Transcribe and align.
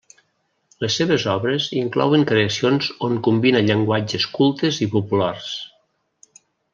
Les 0.83 0.95
seves 1.01 1.25
obres 1.33 1.67
inclouen 1.81 2.25
creacions 2.31 2.89
on 3.09 3.15
combina 3.29 3.61
llenguatges 3.67 4.29
cultes 4.39 4.81
i 4.87 4.91
populars. 4.97 5.53